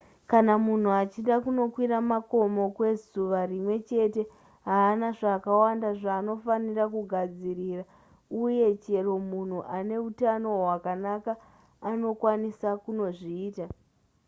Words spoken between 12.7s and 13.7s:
kunozviita